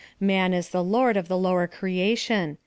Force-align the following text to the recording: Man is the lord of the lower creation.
Man 0.19 0.51
is 0.51 0.69
the 0.69 0.83
lord 0.83 1.15
of 1.15 1.27
the 1.27 1.37
lower 1.37 1.67
creation. 1.67 2.57